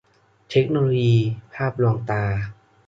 [0.49, 1.17] เทคโนโลยี-
[1.53, 2.23] ภาพลวงตา